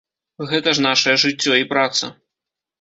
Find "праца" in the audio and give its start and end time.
1.77-2.13